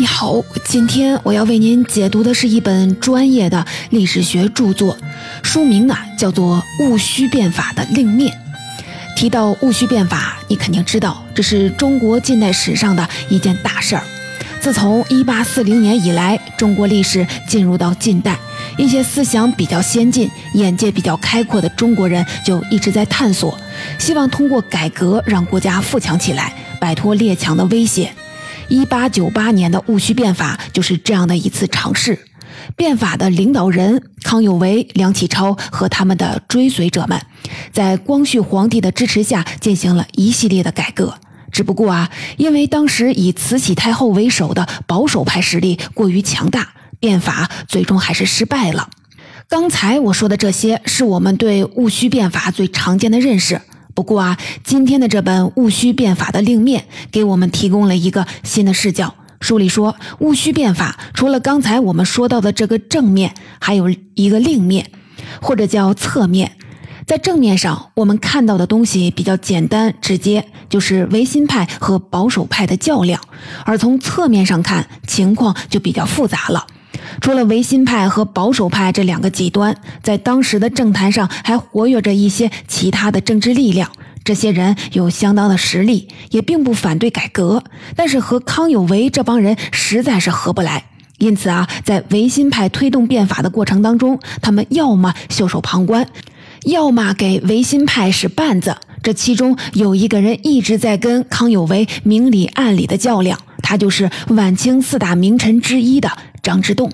[0.00, 4.96] 你好，今天我要为您解读的是一本专业的历史学著作，
[5.42, 8.32] 书名呢叫做《戊戌变法的另面》。
[9.16, 14.04] 提到戊戌变法，你肯定知道这是中国近代史上的一件大事儿。
[14.60, 18.38] 自从1840年以来，中国历史进入到近代，
[18.76, 23.58] 一些思想比较先进、眼界比较开阔的中国人就一直在探索，
[23.98, 28.14] 希望通过改革让国家富强起来，摆脱列强的威胁。
[28.68, 32.18] 一八九八年的戊戌变法就是这样的一次尝试。
[32.76, 37.20] 变法的领导人康有为、梁启超和他们的追随者们，
[37.72, 41.14] 在光绪皇帝的支持下进行了一系列的改革。
[41.50, 48.90] 只不过啊，因为当时以慈禧太后为首的保守派势力过于强大，变法最终还是失败了。
[49.48, 53.62] 刚才我说的这些，是我们对戊戌变法最常见的认识。
[53.98, 59.12] 不过啊，今天的这本《戊戌变法的另面》给我们提供了一个新的视角。
[59.40, 64.92] 书里说，戊戌变法除了刚才我们说到的这个正面，还有一个另面，
[65.42, 66.52] 或者叫侧面。
[67.08, 73.20] 在正面上，我们看到的东西比较简单直接，就是维新派和保守派的较量；
[73.64, 76.64] 而从侧面上看，情况就比较复杂了。
[77.20, 83.90] 除了维新派和保守派这两个极端，在当时的政坛上还活跃着一些其他的政治力量。
[84.24, 87.62] 这些人有相当的实力，也并不反对改革，
[87.96, 90.84] 但是和康有为这帮人实在是合不来。
[91.16, 96.06] 因此啊，在维新派推动变法的过程当中，他们要么袖手旁观，
[96.64, 98.76] 要么给维新派使绊子。
[99.02, 106.10] 这其中有一个人一直在跟康有为明里暗里的较量，他就是晚清四大名臣之一的
[106.42, 106.92] 张之洞。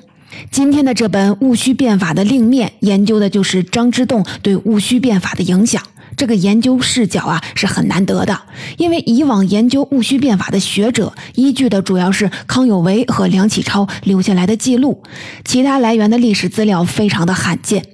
[0.50, 5.82] 今天的这本《戊戌变法的另面》研究的就是张之洞对戊戌变法的影响。
[6.16, 8.40] 这个研究视角啊是很难得的，
[8.76, 15.02] 因为以往研究戊戌变法的学者依据的主要是康有为和梁启超留下来的记录，
[15.44, 17.84] 其他来源的历史资料非常的罕见。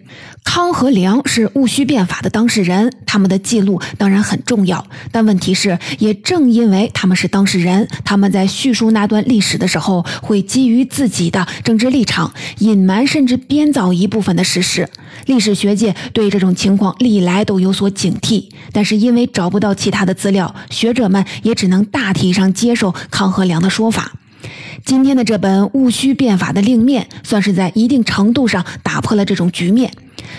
[0.43, 4.84] 康和梁是戊戌变法的当事人，他们的记录当然很重要。
[5.12, 14.89] 但问题是，也正因为他们是当事人，他们在叙述那段历史的时候，会基于自己的政治立场，隐瞒甚至编造一部分的事实。
[15.27, 24.12] 历史学界对这种情况历来都有所警惕，但是因为找不到其他的资料，学者们也只能大体上接受康和梁的说法。
[24.84, 29.93] 今天的这本《戊戌变法的另面》，算是在一定程度上打破了这种局面。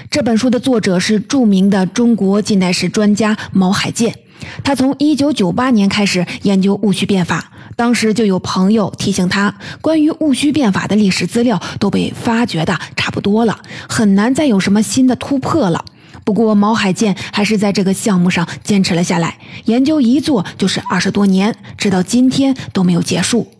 [0.10, 4.16] 这本书的作者是著名的中国近代史专家毛海建，
[4.64, 15.86] 他从1998年开始研究戊戌变法，当时就有朋友提醒他，关于戊戌变法的历史资料都被发掘的差不多了，很难再有什么新的突破了。
[16.24, 23.52] 不过毛海建还是在这个项目上坚持了下来，研究一做就是二十多年，直到今天都没有结束。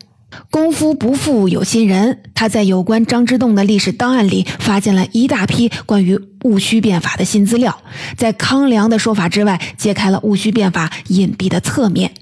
[0.50, 7.82] 功夫不负有心人，他在有关张之洞的历史档案里发现了一大批关于戊戌变法的新资料，
[8.16, 12.12] 在康梁的说法之外，揭开了戊戌变法隐蔽的侧面。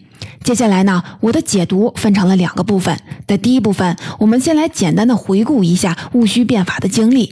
[0.42, 2.98] 接下来呢，我的解读分成了两个部分。
[3.26, 7.30] 在第一部分，我们先来简单的回顾一下戊戌变法的经历；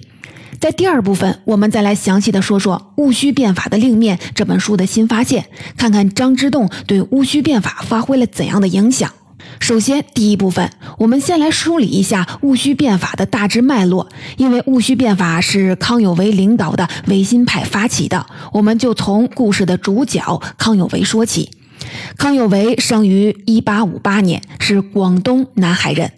[0.60, 5.46] 在第二部分，我们再来详细的说说《戊戌变法的另面》这本书的新发现，
[5.76, 9.10] 看看张之洞对戊戌变法发挥了怎样的影响。
[9.60, 14.08] 首先，第一部分，我们先来梳理一下戊戌变法的大致脉络。
[14.36, 21.50] 因为戊戌变法是康有为领导的维新派发起的，我们就从故事的主角康有为说起。
[22.16, 26.12] 康有为生于1858年，是广东南海人。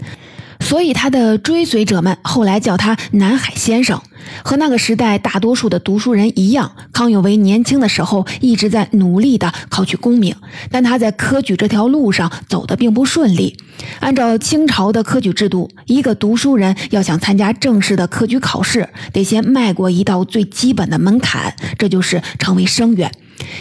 [0.61, 4.01] 所以，他的追随者们后来叫他“南海先生”。
[4.43, 10.35] 和那个时代大多数的读书人一样，康有为年轻的时候一直在努力地考取功名，
[10.71, 13.57] 但他在科举这条路上走得并不顺利。
[14.01, 23.11] 按照清朝的科举制度，一个读书人要想参加正式的科举考试，得先迈过一道最基本的门槛，这就是成为生员，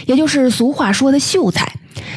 [0.06, 1.72] 也就是俗话说的秀才。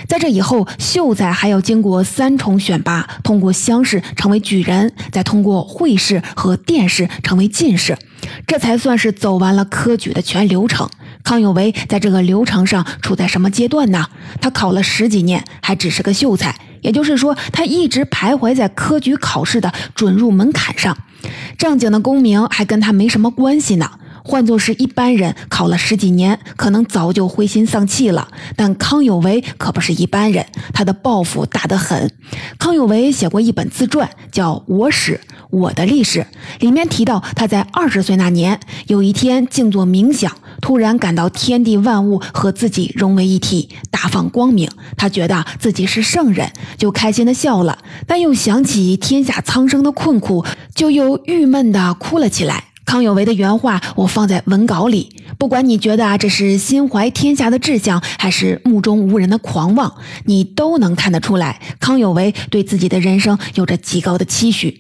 [0.08, 7.98] 在这以后，秀才还要经过三重选拔，通过乡试成为举人，再通过会试和殿试成为进士，
[8.46, 10.90] 这才算是走完了科举的全流程。
[11.24, 14.08] 康有为在这个流程上处在什么阶段呢？
[14.42, 20.98] 他考了十几年，还只是个秀才，也就是说，他一直徘徊在科举考试的准入门槛上，
[21.58, 23.90] 正经的功名还跟他没什么关系呢。
[24.24, 28.30] 换作是一般人，考了十几年，可能早就灰心丧气了。
[28.56, 32.10] 但康有为可不是一般人，他的抱负大得很。
[32.58, 36.20] 康有为写过一本自传，叫《我史我的历史》，
[36.62, 40.32] 里面提到他在二十岁那年，有一天静坐冥想，
[40.62, 44.70] 突然感到天地万物和自己融为一体，大放光明。
[44.96, 47.78] 他觉得自己是圣人，就开心的笑了，
[48.08, 52.73] 但又想起天下苍生的困苦，就又郁闷的哭了起来。
[52.86, 59.96] 康有为的原话我放在文稿里，不管你觉得啊这是心怀天下的志向，还是目中无人的狂妄，
[60.26, 64.78] 你都能看得出来，康有为对自己的人生有着极高的期许。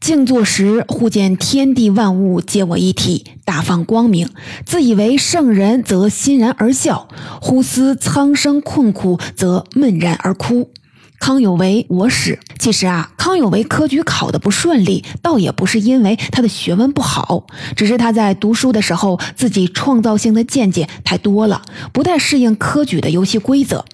[0.00, 4.30] 静坐时，忽见天地万物皆我一体，大放光明。
[4.64, 7.08] 自以为圣人，则欣然而笑；
[7.40, 10.70] 忽思苍生困苦，则闷然而哭。
[11.18, 12.38] 康有为，我史。
[12.58, 23.84] 其实啊，康有为科举考得不顺利，倒也不是因为他的学问不好，只是他在读书的时候，自己创造性的见解太多了，不太适应科举的游戏规则。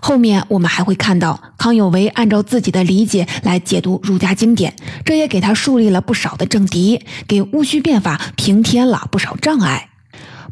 [0.00, 4.74] 后面我们还会看到，康有为按照自己的理解来解读儒家经典，
[5.04, 9.90] 这也给他树立了不少的政敌，给戊戌变法平添了不少障碍。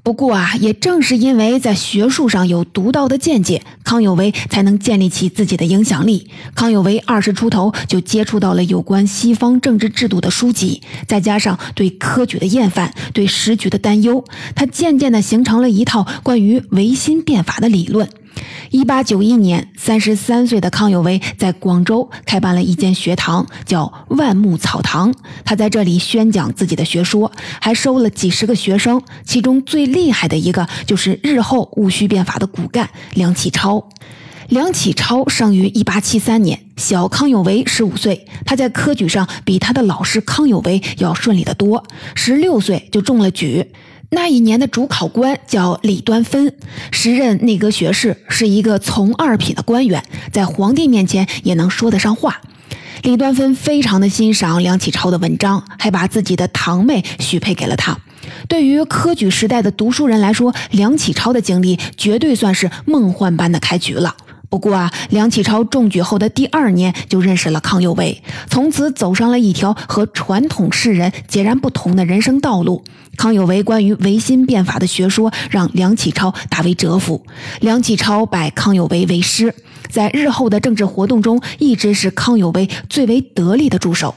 [0.06, 6.30] 不过啊，也正是因为在学术上有独到的见解，康有为才能建立起自己的影响力。
[6.54, 14.24] 康有为二十出头就接触到了有关西方政治制度的书籍，再加上对科举的厌烦、对时局的担忧，
[14.54, 18.08] 他渐渐地形成了一套关于维新变法的理论。
[18.70, 25.14] 一八九一年，三十三岁的康有为在广州开办了一间学堂，叫万木草堂。
[25.44, 27.30] 他在这里宣讲自己的学说，
[27.60, 29.00] 还收了几十个学生。
[29.24, 33.88] 其中最厉害的一个，就是日后戊戌变法的骨干梁启超。
[34.48, 38.26] 梁启超生于一八七三年，小康有为十五岁。
[38.44, 41.84] 他在科举上比他的老师康有为要顺利得多，
[42.14, 43.72] 十六岁就中了举。
[44.10, 46.54] 那一年的主考官叫李端芬，
[46.90, 52.40] 时任内阁学士，是一个从二品的官员，在皇帝面前也能说得上话。
[53.02, 57.98] 李端芬非常的欣赏梁启超的文章，还把自己的堂妹许配给了他。
[58.48, 64.16] 对于科举时代的读书人来说，梁启超的经历绝对算是梦幻般的开局了。
[64.48, 72.84] 不过啊，梁启超中举后的第二年就认识了康有为，从此走上了一条和传统士人截然不同的人生道路。
[73.16, 77.24] 康有为关于维新变法的学说让梁启超大为折服，
[77.60, 79.54] 梁启超拜康有为为师，
[79.88, 84.14] 在日后的政治活动中一直是康有为最为得力的助手。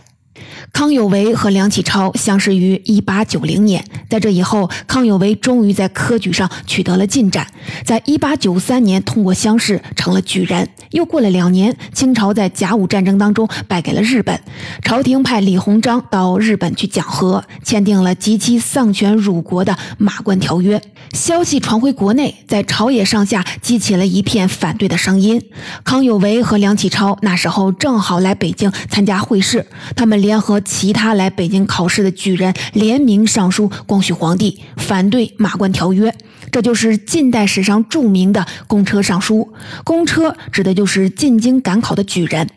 [0.72, 7.48] 康有为和梁启超相识于一八九零年，在这以后，康有为终于在科举上取得了进展。
[7.86, 10.68] 在一八九三年通过乡试，成了举人。
[10.92, 14.40] 又过了两年，清朝在甲午战争当中败给了日本，
[14.84, 20.80] 朝廷派李鸿章到日本去讲和，签订了极其丧权辱国的《马关条约》。
[21.14, 25.42] 消息传回国内，在朝野上下激起了一片反对的声音。
[25.84, 29.66] 康有为和梁启超那时候正好来北京参加会试，
[29.96, 36.10] 他们联合和其他来北京考试的举人联名上书光绪皇帝，反对《马关条约》。
[36.52, 39.54] 这就是近代史上著名的公车上书。
[39.84, 42.50] 公车指的就是进京赶考的举人。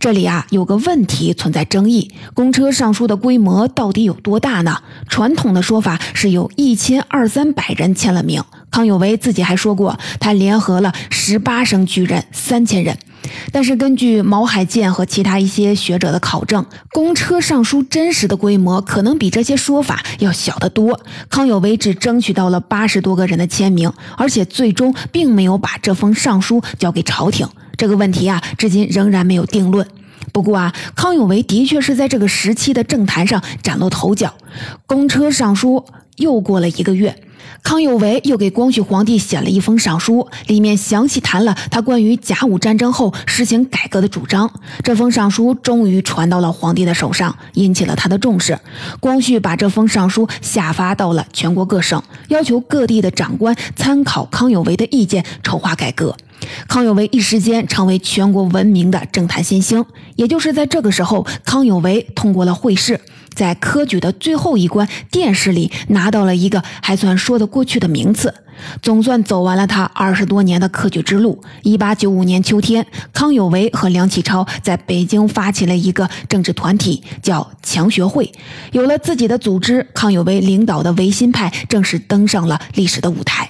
[0.00, 4.82] 这里啊有个问题存在争议：公车上书的规模到底有多大呢？
[5.08, 8.42] 传统的说法是有一千二三百人签了名。
[8.72, 12.98] 康有为自己还说过，他联合了十八省举人三千人。
[13.52, 21.00] 但是根据毛海建和其他一些学者的考证，公车上书真实的规模可能比这些说法要小得多。
[21.28, 27.48] 康有为只争取到了八十多个人的签名，而且最终并没有把这封上书交给朝廷。
[27.76, 29.86] 这个问题啊，至今仍然没有定论。
[30.32, 34.34] 不过啊，康有为的确是在这个时期的政坛上崭露头角。
[34.86, 35.84] 公车上书
[36.16, 37.16] 又过了一个月。
[37.62, 44.50] 康有为又给光绪皇帝写了一封上书，里面详细谈了他关于甲午战争后实行改革的主张。
[44.82, 48.58] 这封上书终于传到了皇帝的手上，引起了他的重视。
[49.00, 56.16] 光绪把这封上书下发到了全国各省，要求各地的长官参考康有为的意见，筹划改革。
[56.68, 59.84] 康有为一时间成为全国闻名的政坛新星。
[60.14, 63.00] 也就是在这个时候，康有为通过了会试。
[63.38, 68.34] 在科举的最后一关殿试里拿到了一个还算说得过去的名次，
[68.82, 71.40] 总算走完了他二十多年的科举之路。
[71.62, 78.32] 一八九五年秋天，康有为和梁启超在北京发起了一个政治团体，叫强学会。
[78.72, 83.48] 有了自己的组织，康有为领导的维新派正式登上了历史的舞台。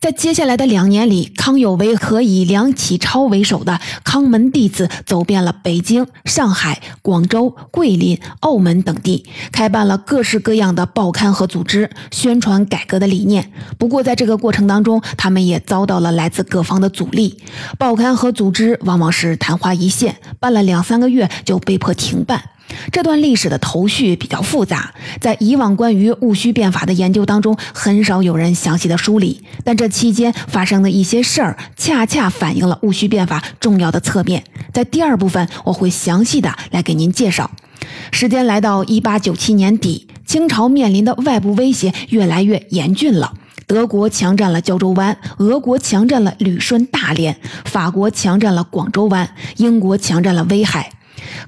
[0.00, 13.50] 在接下来的两年里，康有为和以梁启超为首的康门弟子走遍了北京、上海、广州、桂林、澳门等地，开办了各式各样的报刊和组织，宣传改革的理念。
[13.76, 17.42] 不过，在这个过程当中，他们也遭到了来自各方的阻力。
[17.76, 22.40] 报刊和组织往往是昙花一现，办了两三个月就被迫停办。
[22.90, 29.42] 这段历史的头绪比较复杂，在以往关于戊戌变法的研究当中，很少有人详细的梳理。
[29.64, 34.44] 但这期间发生的一些事儿，恰恰反映了戊戌变法重要的侧面。
[34.72, 37.50] 在第二部分，我会详细的来给您介绍。
[38.10, 43.34] 时间来到一八九七年底，清朝面临的外部威胁越来越严峻了。
[43.66, 50.90] 德国强占了胶州湾，俄国强占了旅顺大连，法国强占了广州湾，英国强占了威海。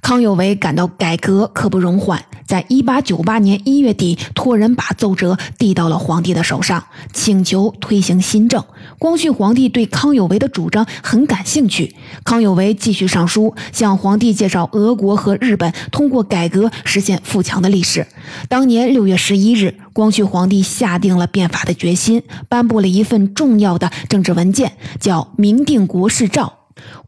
[0.03, 8.65] 康有为感到改革刻不容缓，在一八九八年一月底，托人把奏折递到了皇帝的手上，请求推行新政。
[8.99, 11.95] 光绪皇帝对康有为的主张很感兴趣，
[12.25, 18.07] 康有为继续上书，向皇帝介绍俄国和日本通过改革实现富强的历史。
[18.49, 26.47] 当年六月十一日，光绪皇帝下定了变法的决心，颁布了一份重要的政治文件，叫《明定国事诏》。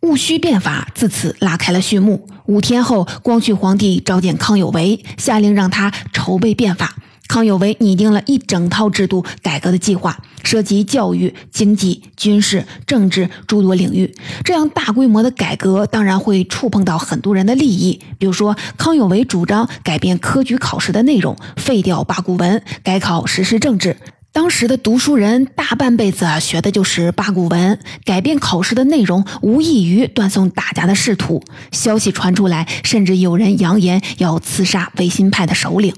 [0.00, 2.26] 戊戌变法自此拉开了序幕。
[2.46, 6.96] 五天后，光绪皇帝召见康有为，下令让他筹备变法。
[7.28, 14.14] 康有为拟定了一整套制度改革的计划，涉及教育、经济、军事、政治诸多领域。
[14.44, 17.98] 这样大规模的改革，当然会触碰到很多人的利益。
[18.18, 23.96] 比如说，康有为主张改变科举考试的内容，废掉八股文，改考时事政治。
[24.32, 31.44] 当时的读书人大半辈子学的就是八股文，改变考试的内容无异于断送大家的仕途。
[31.70, 35.94] 消息传出来，甚至有人扬言要刺杀维新派的首领。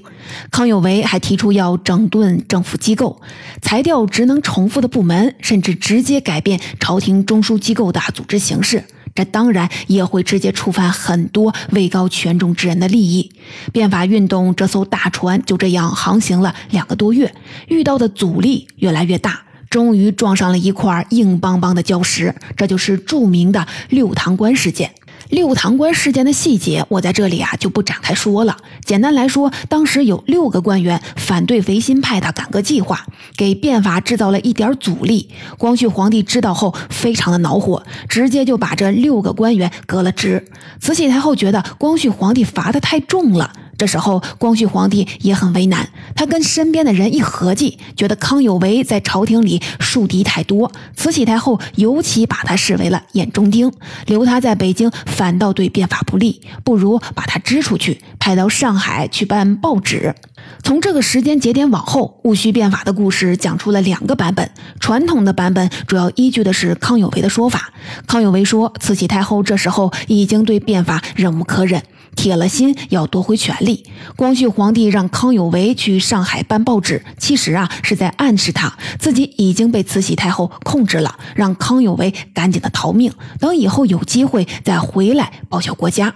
[0.51, 3.21] 康有为还提出要整顿政府机构，
[3.61, 8.83] 裁掉职能重复的部门，甚至直接改变朝廷中枢机构的组织形式。
[9.15, 13.31] 这当然也会直接触犯很多位高权重之人的利益。
[13.71, 17.33] 变法运动这艘大船就这样航行了两个多月，
[17.69, 22.35] 遇到的阻力越来越大，终于撞上了一块硬邦邦的礁石。
[22.57, 24.91] 这就是著名的六塘关事件。
[25.29, 28.57] 六堂官事件的细节，我在这里啊就不展开说了。
[28.85, 33.05] 简单来说，当时有六个官员反对维新派的改革计划，
[33.35, 35.29] 给变法制造了一点阻力。
[35.57, 40.45] 光绪皇帝知道后，非常的恼火，直接就把这六个官员革了职。
[40.79, 43.51] 慈禧太后觉得光绪皇帝罚的太重了。
[43.77, 45.89] 这时候，光绪皇帝也很为难。
[46.15, 53.71] 他跟身边的人一合计，觉得康有为在朝廷里树敌太多，慈禧太后尤其把他视为了眼中钉，
[54.05, 60.15] 留他在北京反倒对变法不利，不如把他支出去，派到上海去办报纸。
[60.63, 64.49] 从这个时间节点往后，戊戌变法的故事讲出了两个版本。
[64.79, 67.73] 传统的版本主要依据的是康有为的说法。
[68.07, 71.81] 康有为说，慈禧太后这时候已经对变法忍无可忍。
[72.15, 73.85] 铁了心要夺回权力。
[74.15, 86.13] 光绪皇帝让康有为去上海办报纸，其实啊是在暗示他自己已经被慈禧太后控制了，让康有为赶紧的逃命，等以后有机会再回来报效国家。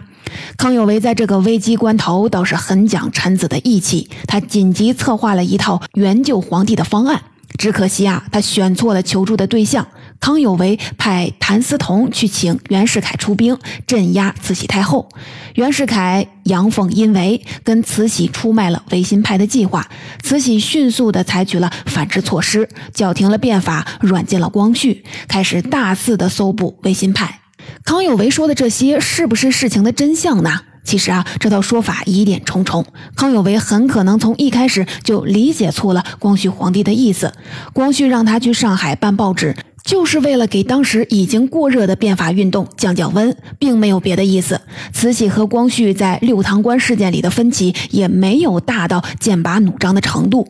[0.58, 7.22] 康有为在这个危机关头倒是很讲臣子的义气，他紧急策划了一套援救皇帝的方案。
[7.58, 9.86] 只可惜啊，他选错了求助的对象。
[10.20, 13.58] 康有为派谭嗣同去请袁世凯出兵
[13.88, 15.10] 镇压慈禧太后，
[15.56, 19.88] 袁世凯阳奉阴违，跟慈禧出卖了维新派的计划。
[20.22, 27.40] 慈禧迅速地采取了反制措施，叫停了变法，软禁了光绪，开始大肆地搜捕维新派。
[27.84, 30.62] 康有为说的这些，是不是事情的真相呢？
[30.84, 32.86] 其实啊，这套说法疑点重重。
[33.16, 37.34] 康有为很可能从一开始就理解错了光绪皇帝的意思。
[37.74, 39.56] 光绪让他去上海办报纸。
[39.90, 44.62] 就是为了给当时已经过热的变法运动降降温，并没有别的意思。
[44.94, 50.48] 慈禧和光绪在六堂关事件里的分歧也没有大到剑拔弩张的程度。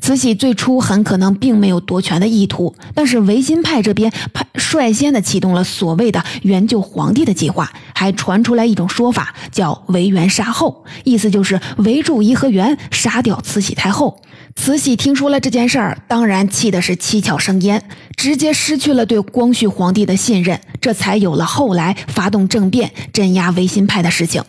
[0.00, 14.20] 慈禧最初很可能并没有夺权的意图，但是维新派这边派率先的启动了所谓的援救皇帝的计划，还传出来一种说法叫“围元杀后”，意思就是围住颐和园，杀掉慈禧太后。
[14.56, 17.82] 慈禧听说了这件事儿，当然气的是七窍生烟，
[18.16, 24.42] 直接失去了对光绪皇帝的信任，这才有了后来发动政变镇压维新派的事情。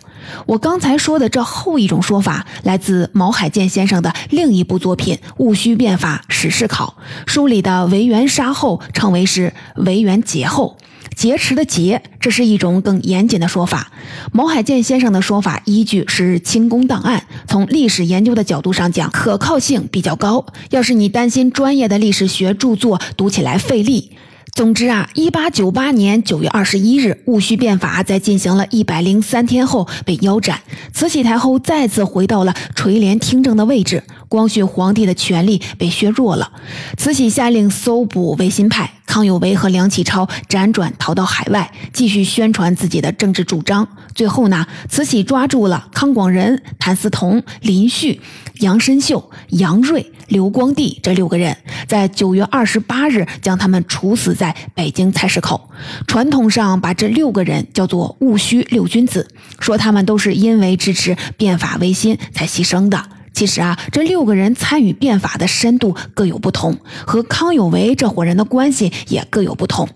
[0.45, 6.95] 我刚才说的这后一种说法，来自毛海建先生的另一部作品《戊戌变法史事考》，
[7.31, 10.77] 书里的维元杀后称为是维元劫后。
[11.15, 13.91] 劫持的劫，这是一种更严谨的说法。
[14.31, 20.45] 毛海建先生的说法依据是清宫档案，从历史研究的角度上讲，可靠性比较高。
[20.71, 24.11] 要是你担心专业的历史学著作读起来费力，
[24.53, 30.59] 总之啊，一八九八年九月二十一日，戊戌变法在进行了一百零三天后被腰斩，
[30.93, 34.03] 慈禧太后再次回到了垂帘听政的位置。
[34.27, 36.51] 光绪皇帝的权力被削弱了。
[36.97, 43.87] 慈禧下令搜捕维新派，康有为和梁启超辗转逃到海外，继续宣传自己的政治主张。
[44.13, 48.21] 最后呢，慈禧抓住了康广仁、谭嗣同、林旭、
[48.61, 55.69] 杨申秀、杨锐、刘光第这六个人，在九月二十八日将他们处死在北京菜市口。
[56.07, 59.27] 传统上把这六个人叫做戊戌六君子，
[59.59, 63.03] 说他们都是因为支持变法维新才牺牲的。
[63.33, 66.77] 其实啊，这六个人参与变法的深度各有不同，
[67.07, 69.89] 和康有为这伙人的关系也各有不同。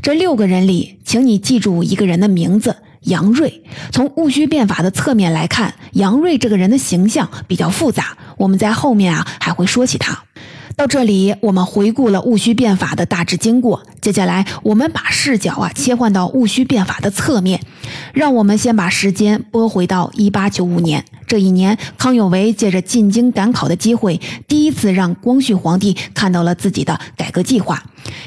[0.00, 3.62] 这六个人里，请你记住一个人的名字：杨锐。
[3.90, 10.22] 从戊戌变法的侧面来看，杨锐这个人的形象比较复杂，我们在后面啊还会说起他。
[10.76, 13.82] 到这里，我们回顾了戊戌变法的大致经过。
[14.02, 17.58] 接下来，我们把视角啊切换到戊戌变法的侧面，
[18.12, 21.02] 让我们先把时间拨回到一八九五年。
[21.26, 27.82] 这一年，康有为借着进京赶考的机会，第一次让光绪皇帝看到了自己的改革计划。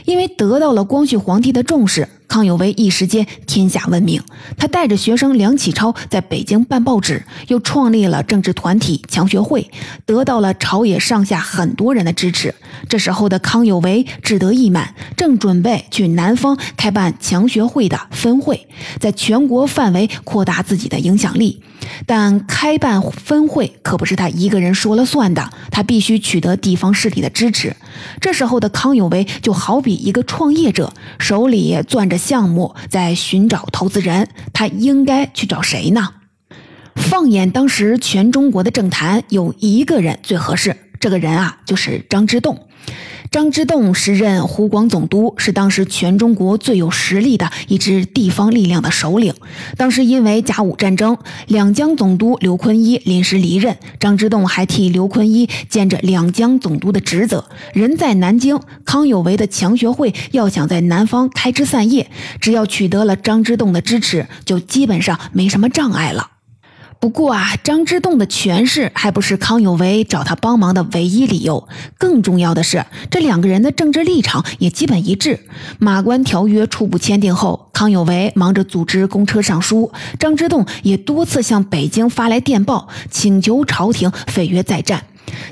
[0.05, 4.21] 因为得到了光绪皇帝的重视，康有为一时间天下闻名。
[4.57, 9.69] 他带着学生梁启超在北京办报纸，又创立了政治团体强学会，
[10.05, 12.55] 得到了朝野上下很多人的支持。
[12.87, 18.67] 这时候的康有为志得意满，正准备去南方开办强学会的分会，
[18.99, 21.61] 在全国范围扩大自己的影响力。
[22.05, 27.75] 但开办分会可不是他一个人说了算的，他必须取得地方势力的支持。
[28.21, 34.27] 这时候的康有为就好比一个创业者，手里攥着项目，在寻找投资人。
[34.53, 36.13] 他应该去找谁呢？
[36.95, 42.67] 放眼当时全中国的政坛，有一个人最合适，这个人啊，就是张之洞。
[43.31, 49.35] 张之洞时任湖广总督，是当时全中国最有实力的一支地方力量的首领。
[49.77, 57.45] 当时因为甲午战争，两江总督刘坤一临时离任，张之洞还替刘坤一兼着两江总督的职责。
[57.73, 62.09] 人在南京，康有为的强学会要想在南方开枝散叶，
[62.41, 66.31] 只要取得了张之洞的支持，就基本上没什么障碍了。
[67.01, 71.65] 不过啊，张之洞的权势还不是康有为找他帮忙的唯一理由。
[71.97, 75.39] 更重要的是，这两个人的政治立场也基本一致。
[75.77, 85.05] 马关条约初步签订后，康有为忙着组织公车上书，张之洞也多次向北京发来电报，请求朝廷废约再战。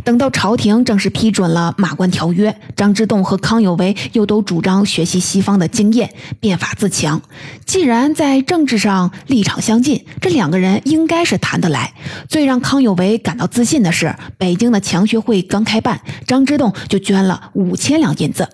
[0.04, 7.22] 等到朝廷正式批准了马关条约，张之洞和康有为又都主张学习西方的经验，变法自强。
[7.66, 11.94] 既然在政治上立场相近，这两个人应该是谈得来。
[12.30, 18.48] 最让康有为感到自信的是，北京的强学会刚开办，张之洞就捐了五千两银子。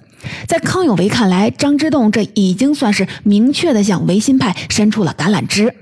[0.47, 5.75] 在康有为看来，张之洞这已经算是明确的向维新派伸出了橄榄枝。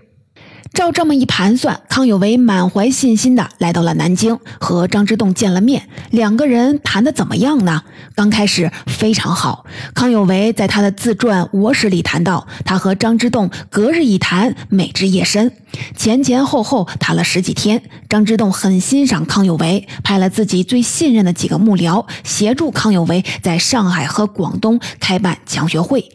[0.73, 5.83] 照这么一盘算，康有为满怀信心的来到了南京，和张之洞见了面。
[6.11, 7.83] 两个人谈的怎么样呢？
[8.15, 9.65] 刚开始非常好。
[9.93, 15.51] 康有为在他的自传《我史》里谈到，他和张之洞隔日一谈，每至夜深，
[15.95, 17.81] 前前后后谈了十几天。
[18.09, 26.11] 张之洞很欣赏康有为，派了自己最信任的几个幕僚协助康有为在上海和广东开办强学会。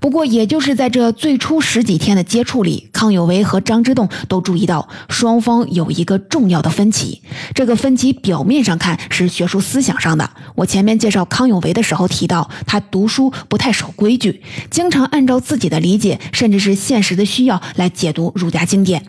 [0.00, 7.22] 不过，也就是在这最初十几天的接触里，康有为和张之洞都注意到双方有一个重要的分歧。
[7.54, 10.28] 这个分歧表面上看是学术思想上的。
[10.56, 18.99] 我前面介绍康有为的时候提到，他读书不太守规矩，经常按照自己的理解，甚至是现实的需要来解读儒家经典。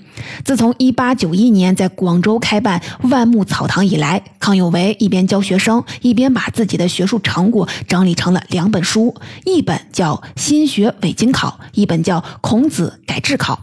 [0.44, 13.56] 自从1891年在广州开办万木草堂以来，康有为一边教学生，一边把自己的学术成果整理成了两本书，一本叫《心学伪经考》，一本叫《孔子改制考》。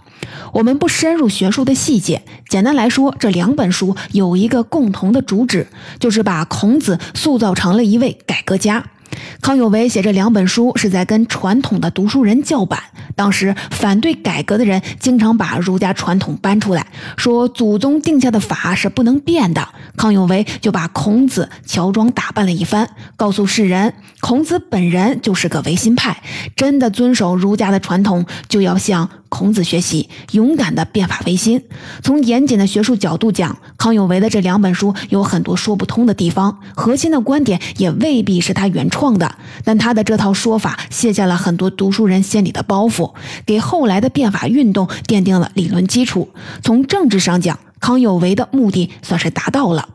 [0.53, 5.69] 我们不深入学术的细节，简单来说，这两本书有一个共同的主旨，
[6.01, 8.85] 就是把孔子塑造成了一位改革家。
[9.41, 12.81] 康有为写这两本书是在跟传统的读书人叫板。
[13.17, 19.69] 当时反对改革的人经常把儒家传统搬出来，说祖宗定下的法是不能变的。
[19.97, 26.23] 康有为就把孔子乔装打扮了一番，告诉世人，孔子本人就是个维新派，
[26.55, 31.63] 真的遵守儒家的传统，就要向孔子学习，勇敢的变法维新。
[32.03, 43.15] 从严谨的学术角度讲，康有为的这两本书有很多说不通的地方，核心的观点也未必是他原创的，但他的这套说法卸下了很多读书人心里的包袱。
[43.45, 46.31] 给后来的变法运动奠定了理论基础。
[46.63, 49.89] 从政治上讲，康有为的目的算是达到了。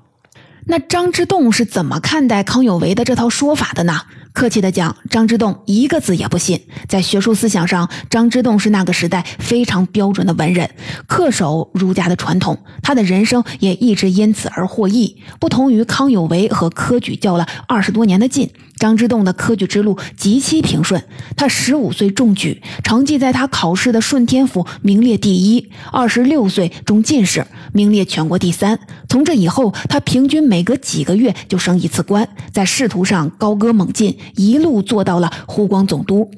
[0.65, 4.03] 那张之洞是怎么看待康有为的这套说法的呢？
[4.33, 6.59] 客气的讲，张之洞一个字也不信。
[6.87, 10.69] 在学术思想上，张之洞是那个时代非常标准的文人，
[11.07, 12.57] 恪守儒家的传统。
[12.81, 15.17] 他的人生也一直因此而获益。
[15.39, 21.01] 不同于康有为和科举较了二十多年的劲，张之洞的科举之路极其平顺。
[21.37, 28.79] 他十五岁中举，成绩在他考试的顺天府名列第一；二十六岁中进士，名列全国第三。
[29.07, 34.17] 从这以后，他平均每隔几个月就升一次官，在仕途上高歌猛进。
[34.35, 36.29] 一路做到了湖广总督，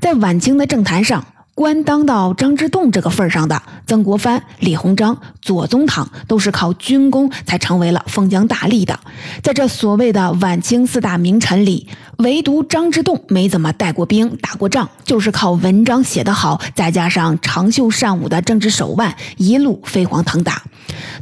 [0.00, 1.24] 在晚清的政坛上，
[1.60, 8.98] 官当到张之洞这个份上的曾国藩、李鸿章、左宗棠，都是靠军功才成为了封疆大吏的。
[9.42, 20.62] 在这所谓的晚清四大名臣里，唯独张之洞没怎么带过兵、打过仗，就是靠文章写得好，再加上长袖善舞的政治手腕，一路飞黄腾达。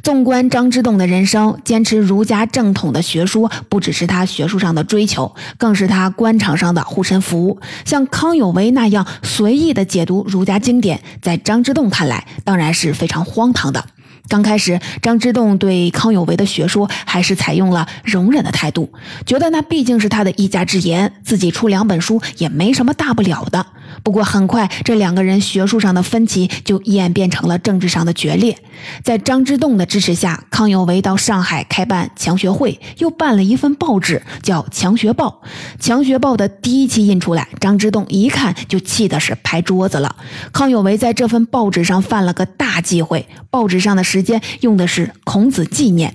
[0.04, 7.58] 纵观张之洞的人生，坚持儒家正统的学说，不只是他学术上的追求，更是他官场上的护身符。
[7.84, 13.84] 像康有为那样随意的解读儒家经典，在张之洞看来，当然是非常荒唐的。
[14.28, 18.92] 刚开始，张之洞对康有为的学说还是采用了容忍的态度，
[19.26, 23.64] 觉得那毕竟是他的一家之言，自己出两本书也没什么大不了的。
[24.02, 28.56] 不过很快，这两个人学术上的分歧就演变成了政治上的决裂。
[29.02, 35.40] 在张之洞的支持下，康有为到上海开办强学会，又办了一份报纸，叫《强学报》。
[35.84, 40.14] 《强学报》的第一期印出来，张之洞一看就气的是拍桌子了。
[40.52, 46.12] 康有为在这份报纸上犯了个大忌讳，报纸上的时时间用的是孔子纪年。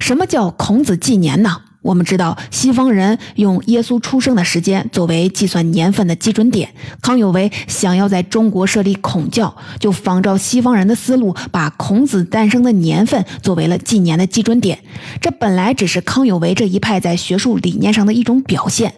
[0.00, 1.58] 什么叫孔子纪年呢？
[1.82, 6.70] 我们知道，西方人用耶稣出生的时间作为计算年份的基准点。
[7.00, 14.80] 康有为想要在中国设立孔教，就仿照西方人的思路，把孔子诞生的年份作为了纪年的基准点。
[15.20, 18.94] 这本来只是康有为这一派在学术理念上的一种表现，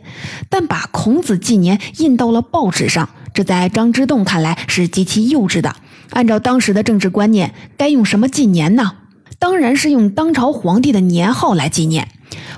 [0.49, 5.77] 但把孔子纪年印到了报纸上，这在张之洞看来是极其幼稚的。
[6.09, 8.93] 按照当时的政治观念，该用什么纪年呢？
[9.39, 12.09] 当然是用当朝皇帝的年号来纪念。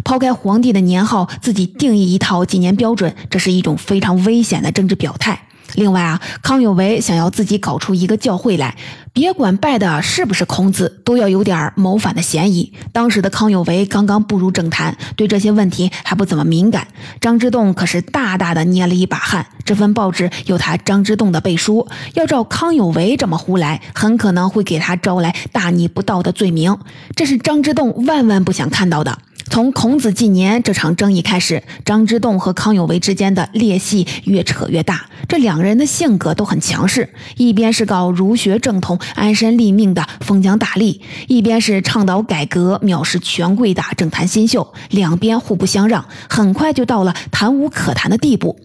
[0.04, 5.47] 抛开皇帝的年号，自己定义一套纪年标准，这是一种非常危险的政治表态。
[5.74, 8.76] 另外啊，康有为想要自己搞出一个教会来，
[9.12, 12.72] 别管拜的是不是孔子，都要有点谋反的嫌疑。
[12.92, 16.88] 当时的康有为刚刚步入政坛，对这些问题还不怎么敏感。
[17.20, 19.46] 张之洞可是大大的捏了一把汗。
[19.64, 26.78] 这份报纸有他张之洞的背书，要照康有为这么胡来，很可能会给他招来大逆不道的罪名。
[27.14, 29.18] 这是张之洞万万不想看到的。
[29.50, 35.06] 从孔子纪年这场争议开始，张之洞和康有为之间的裂隙越扯越大。
[35.26, 48.58] 这两个人的性格都很强势，一边是搞儒学正统、安身立命的封疆大吏，一边是倡导改革、藐视权贵的政坛新秀，两边互不相让，很快就到了谈无可谈的地步。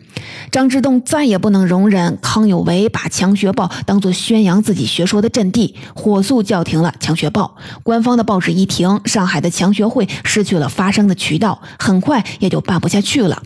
[0.51, 7.55] 张之洞再也不能容忍康有为把《强学报》当作宣扬自己学说的阵地，火速叫停了《强学报》。
[7.81, 13.41] 官方的报纸一停，上海的强学会失去了发生的渠道，很快也就办不下去了。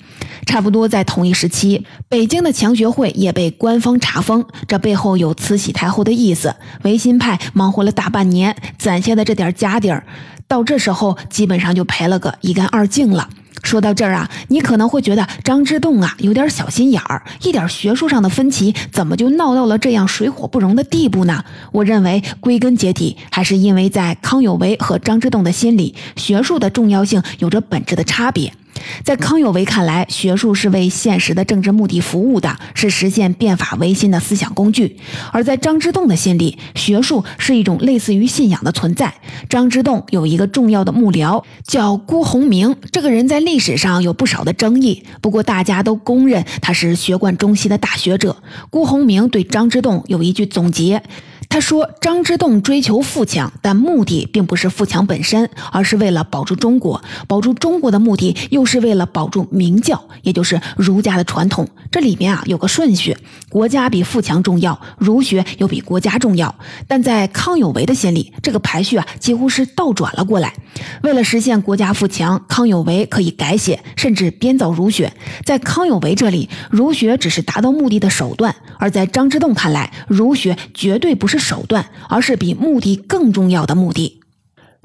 [0.45, 6.55] 差不多在同一时期，北京的强学会也被官方查封，这背后有慈禧太后的意思。
[6.83, 10.05] 维新派忙活了大半年，攒下的这点家底儿，
[10.47, 13.27] 到这时候基本上就赔了个一干二净了。
[13.63, 21.43] 说到这儿啊，你可能会觉得张之洞啊有点小心眼儿，一点学术上的分歧，怎么就闹到了这样水火不容的地步呢？
[21.72, 28.54] 我认为归根结底还是因为在康有为和张之洞的心里，学术的重要性有着本质的差别。
[29.03, 34.87] 在康有为看来，学术是为现实的政治目的服务的，是实现变法维新的思想工具；
[35.31, 39.13] 而在张之洞的心里，学术是一种类似于信仰的存在。
[39.49, 42.75] 张之洞有一个重要的幕僚，叫辜鸿铭。
[42.91, 48.35] 这个人在历史上有不少的争议，不过大家都公认他是学贯中西的大学者。
[48.69, 51.01] 辜鸿铭对张之洞有一句总结。
[51.49, 57.01] 他说：“张之洞追求富强，但目的并不是富强本身，而是为了保住中国。
[57.25, 61.67] 保住中国的目的，又是为了保住明教，也就是儒家的传统。
[61.89, 63.17] 这里面啊有个顺序：
[63.49, 66.53] 国家比富强重要，儒学又比国家重要。
[66.88, 70.53] 但在康有为的心里，这个排序啊几乎是倒转了过来。
[71.01, 75.12] 为了实现国家富强，康有为可以改写甚至编造儒学。
[75.45, 84.19] 在康有为这里，儒学只是达到目的的手段；而在张之洞看来，儒学绝对不是。”手段，而是比目的更重要的目的。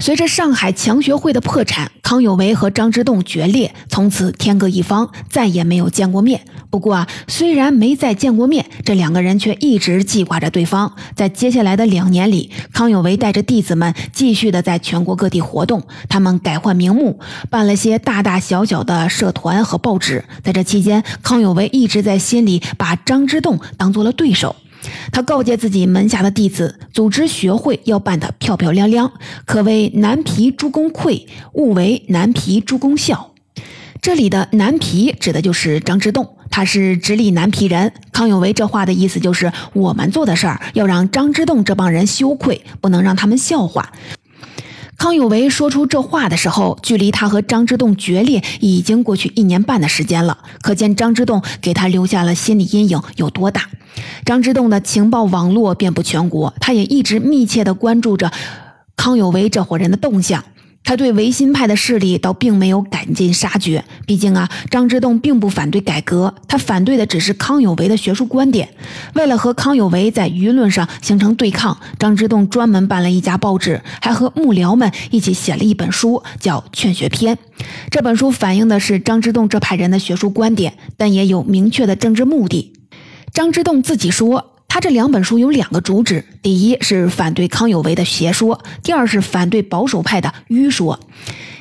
[0.03, 6.41] 随着上海强学会的破产，康有为和张之洞决裂，从此天各一方，再也没有见过面。
[6.71, 10.93] 不过啊，虽然没再见过面，这两个人却一直记挂着对方。
[11.15, 20.25] 在接下来的两年里，康有为带着弟子们继续的在全国各地活动，他们改换名目，办了些大大小小的社团和报纸。
[20.43, 24.57] 在这期间，康有为一直在心里把张之洞当做了对手。
[25.11, 29.12] 他告诫自己门下的弟子，组织学会要办得漂漂亮亮，
[29.45, 33.31] 可谓南皮诸公愧，勿为南皮诸公笑。
[34.01, 37.92] 这里的南皮指的就是张之洞，他是直隶南皮人。
[38.11, 43.92] 康有为这话的意思就是，我们做的事儿要让张之洞这帮人羞愧，不能让他们笑话。
[45.03, 53.69] 康有为说出这话的时候，距离他和张之洞决裂已经过去一年半的时间了，可见张之洞给他留下了心理阴影有多大。
[54.25, 58.31] 张之洞的情报网络遍布全国，他也一直密切地关注着
[58.95, 60.45] 康有为这伙人的动向。
[60.85, 68.68] 他对维新派的势力倒并没有赶尽杀绝，毕竟啊，张之洞并不反对改革，他反对的只是康有为的学术观点。
[69.14, 77.37] 为了和康有为在舆论上形成对抗，张之洞专门办了一家报纸，还和幕僚们一起写了一本书，叫《劝学篇》。
[77.90, 82.73] 这本书反映的是张之洞这派人的学术观点，但也有明确的政治目的。
[83.33, 84.52] 张之洞自己说。
[84.73, 90.99] 他这两本书有两个主旨：第一是反对康有为的邪说，第二是反对保守派的愚说。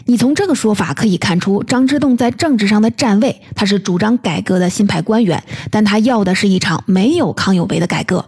[0.05, 8.25] 你从这个说法可以看出，张之洞在政治上的站位，他是主张改革的新派官员，但他要的是一场没有康有为的改革。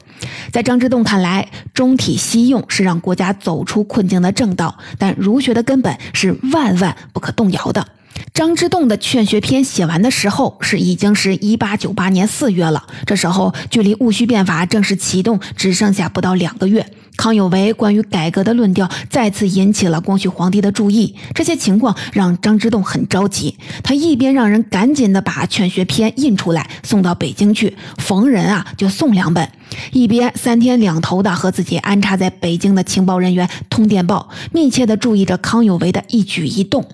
[0.52, 7.88] 在张之洞看来，中体西用是让国家走出困境的正道，但儒学的根本是万万不可动摇的。
[8.34, 16.86] 张之洞的劝学篇写完的时候是已经是一八九八年四月了，这时候距离戊戌变法正式启动只剩下不到两个月。
[17.16, 23.58] 康有为关于改革的论调再次引起了光绪皇帝的注意，这些情况让张之洞很着急。
[23.84, 29.50] 他一边让人赶紧的把劝学篇印出来送到北京去，逢人啊就送两本。
[29.92, 36.86] 一边三天两头的和自己安插在北京的情报人员通电报，密切的注意着康有为的一举一动。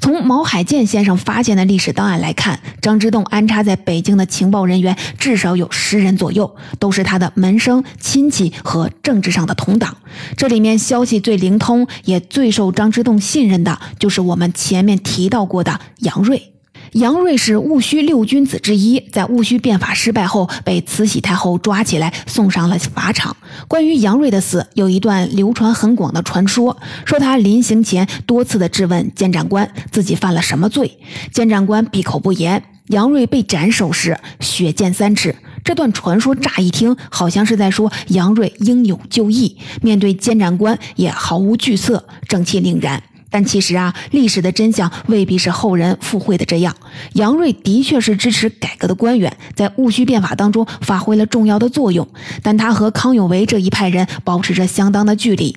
[0.00, 9.96] 从毛海建先生发现的历史档案来看，张之洞安插在北京的情报人员至少有十人左右，都是他的门生、亲戚和政治上的同同党。
[10.36, 16.52] 这里面消息最灵通，也最受张之洞信任的，就是我们前面提到过的杨锐。
[16.92, 23.36] 杨锐是戊戌六君子之一，在戊戌变法失败后被慈禧太后抓起来送上了法场。
[23.66, 30.98] 关于杨锐的死，有一段流传很广的传说，说他临行前多次的质问监斩官自己犯了什么罪，
[31.32, 32.62] 监斩官闭口不言。
[32.88, 35.34] 杨锐被斩首时血溅三尺。
[35.66, 43.02] 这段传说乍一听好像是在说杨锐英勇就义，面对监斩官也毫无惧色，正气凛然。
[43.28, 46.72] 但其实啊，历史的真相未必是后人附会的这样。
[47.14, 52.06] 杨锐的确是支持改革的官员，在戊戌变法当中发挥了重要的作用，
[52.44, 55.56] 但他和康有为这一派人保持着相当的距离。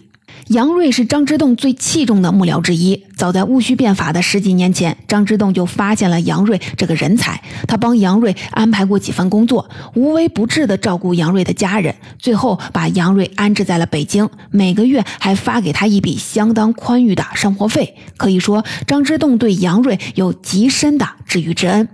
[0.49, 3.05] 杨锐是张之洞最器重的幕僚之一。
[3.15, 7.39] 早在戊戌变法的十几年前，张之洞就发现了杨锐这个人才。
[7.67, 17.95] 他帮杨锐安排过几份工作，无微不至地照顾杨锐的家人，最后把杨锐安置在了北京，每个月还发给他一笔相当宽裕的生活费。
[18.17, 21.87] 可以说，张之洞对杨锐有极深的知遇之恩。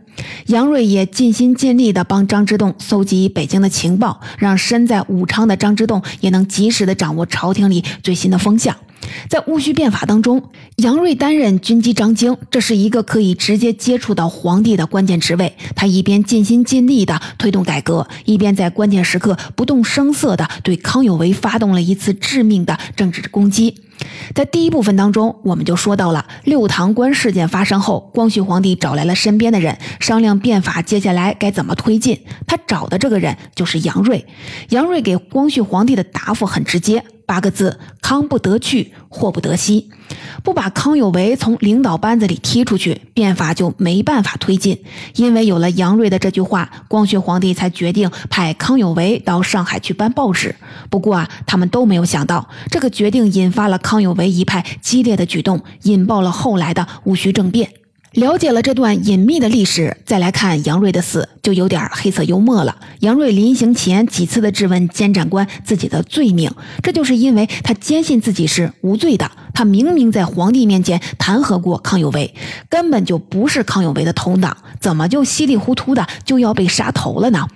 [0.47, 8.75] 杨锐也尽心尽力地帮张之洞搜集北京的情报，让身在武昌的张之洞也能及时地掌握朝廷里最新的风向。
[9.29, 15.55] 在戊戌变法当中，杨锐担任军机张京，这是一个可以直接接触到皇帝的关键职位。
[15.75, 23.81] 他一边尽心尽力地推动改革，一边在关键时刻不动声色地对康有为发动了一次致命的政治攻击。
[24.33, 32.19] 在第一部分当中，我们就说到了六堂关事件发生后，光绪皇帝找来了身边的人商量变法接下来该怎么推进。
[32.45, 34.25] 他找的这个人就是杨锐。
[34.69, 37.03] 杨锐给光绪皇帝的答复很直接。
[37.25, 39.89] 八个字：康不得去，祸不得息。
[40.43, 44.83] 不把康有为从领导班子里踢出去，变法就没办法推进。
[45.15, 50.55] 因为有了杨锐的这句话，光绪皇帝才决定派康有为到上海去办报纸。
[50.89, 57.71] 不过啊，他们都没有想到，这个决定引发了康有为一派激烈的举动，引爆了后来的戊戌政变。
[58.15, 62.77] 了解了这段隐秘的历史，再来看杨瑞的死，就有点黑色幽默了。
[63.01, 66.49] 杨瑞临行前几次的质问监斩官自己的罪名，
[66.81, 69.29] 这就是因为他坚信自己是无罪的。
[69.55, 72.35] 他明明在皇帝面前弹劾过康有为，
[72.69, 77.47] 根本就不是康有为的同党，怎么就稀里糊涂的就要被杀头了呢？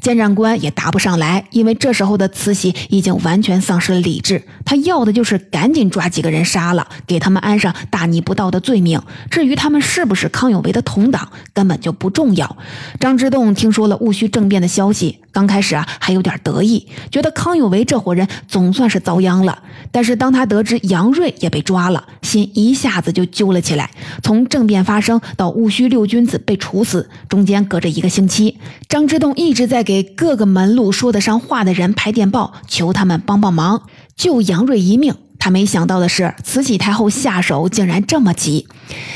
[0.00, 9.00] 监斩官也答不上来，因为这时候的慈禧已经完全丧失了理智，他要的就是赶紧抓几个人杀了，给他们安上大逆不道的罪名。
[9.30, 12.56] 至于他们是不是康有为的同党，根本就不重要。
[13.00, 19.58] 张之洞听说了戊戌政变的消息，刚开始啊还有点得意，觉得康有为这伙人总算是遭殃了。
[19.92, 23.88] 但是当他得知杨锐也被抓了，心一下子就揪了起来。
[24.20, 33.82] 从政变发生到戊戌六君子被处死，中间隔着一个星期，张之洞一直在给各个门路说得上话的人拍电报，求他们帮帮忙，
[34.16, 35.14] 救杨锐一命。
[35.38, 38.66] 他没想到的是，慈禧太后下手竟然这么急。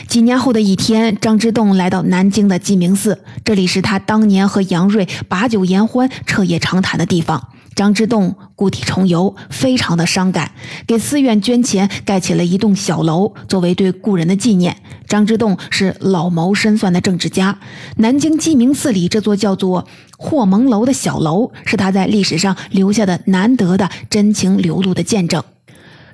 [0.06, 7.48] 几年后的一天，张之洞来到南京的鸡鸣寺，这里是他当年和杨锐把酒言欢、彻夜长谈的地方。
[7.74, 10.52] 张之洞故地重游，非常的伤感，
[10.86, 14.76] 给寺院捐钱盖起了一栋小楼，作为对故人的纪念。
[15.06, 17.58] 张之洞是老谋深算的政治家，
[17.96, 19.86] 南京鸡鸣寺里这座叫做
[20.18, 25.42] 霍蒙楼的小楼，是他在历史上留下的难得的真情流露的见证。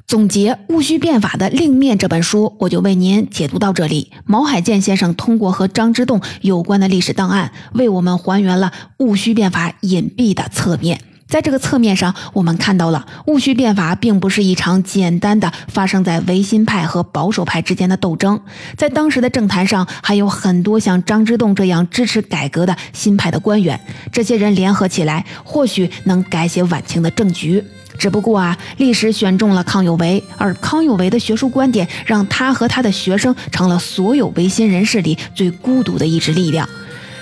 [0.07, 4.13] 总结《戊戌变法》的另面这本书，我就为您解读到这里。
[4.25, 11.01] 毛海建先生通过和张之洞有关的历史档案，为我们还原了戊戌变法隐蔽的侧面。
[11.29, 18.41] 在这个侧面上，我们看到了戊戌变法并不是一场简单的发生在维新派和保守派之间的斗争，
[18.77, 23.79] 在当时的政坛上还有很多像张之洞这样支持改革的新派的官员，
[24.13, 27.63] 这些人联合起来，或许能改写晚清的政局。
[27.99, 36.69] 只不过啊，历史选中了康有为，而康有为的学术观点让他和他的学生成了所有维新人士里最孤独的一支力量。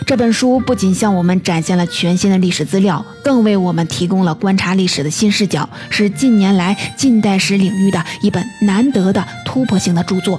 [0.06, 10.38] 这本书不仅向我们展现了全新的历史资料，更为我们提供了观察历史的新视角，是近年来近代史领域的一本难得的突破性的著作。